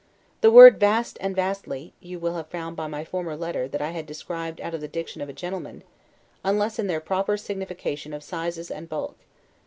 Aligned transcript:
The 0.41 0.49
word 0.49 0.79
VAST 0.79 1.19
and 1.21 1.35
VASTLY, 1.35 1.93
you 1.99 2.17
will 2.17 2.33
have 2.33 2.47
found 2.47 2.75
by 2.75 2.87
my 2.87 3.05
former 3.05 3.37
letter 3.37 3.67
that 3.67 3.83
I 3.83 3.91
had 3.91 4.07
proscribed 4.07 4.59
out 4.59 4.73
of 4.73 4.81
the 4.81 4.87
diction 4.87 5.21
of 5.21 5.29
a 5.29 5.31
gentleman, 5.31 5.83
unless 6.43 6.79
in 6.79 6.87
their 6.87 6.99
proper 6.99 7.37
signification 7.37 8.11
of 8.11 8.23
sizes 8.23 8.71
and 8.71 8.89
BULK. 8.89 9.15